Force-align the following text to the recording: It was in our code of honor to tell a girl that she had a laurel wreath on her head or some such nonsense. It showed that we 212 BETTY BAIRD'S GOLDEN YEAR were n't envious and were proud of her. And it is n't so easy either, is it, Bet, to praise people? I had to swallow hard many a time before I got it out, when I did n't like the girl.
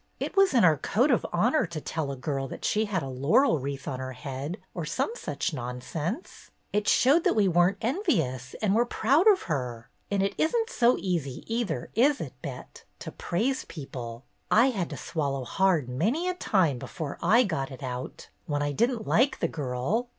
It 0.19 0.35
was 0.35 0.55
in 0.55 0.63
our 0.65 0.77
code 0.79 1.11
of 1.11 1.27
honor 1.31 1.67
to 1.67 1.79
tell 1.79 2.11
a 2.11 2.15
girl 2.15 2.47
that 2.47 2.65
she 2.65 2.85
had 2.85 3.03
a 3.03 3.07
laurel 3.07 3.59
wreath 3.59 3.87
on 3.87 3.99
her 3.99 4.13
head 4.13 4.57
or 4.73 4.83
some 4.83 5.11
such 5.13 5.53
nonsense. 5.53 6.49
It 6.73 6.87
showed 6.87 7.23
that 7.23 7.35
we 7.35 7.45
212 7.45 7.77
BETTY 7.79 7.83
BAIRD'S 7.83 8.07
GOLDEN 8.07 8.15
YEAR 8.15 8.25
were 8.25 8.31
n't 8.31 8.33
envious 8.33 8.55
and 8.63 8.75
were 8.75 8.85
proud 8.87 9.27
of 9.27 9.41
her. 9.43 9.91
And 10.09 10.23
it 10.23 10.33
is 10.39 10.55
n't 10.55 10.71
so 10.71 10.97
easy 10.97 11.43
either, 11.45 11.91
is 11.93 12.19
it, 12.19 12.33
Bet, 12.41 12.83
to 12.97 13.11
praise 13.11 13.65
people? 13.65 14.23
I 14.49 14.71
had 14.71 14.89
to 14.89 14.97
swallow 14.97 15.43
hard 15.45 15.87
many 15.87 16.27
a 16.27 16.33
time 16.33 16.79
before 16.79 17.19
I 17.21 17.43
got 17.43 17.69
it 17.69 17.83
out, 17.83 18.29
when 18.47 18.63
I 18.63 18.71
did 18.71 18.89
n't 18.89 19.05
like 19.07 19.37
the 19.39 19.47
girl. 19.47 20.09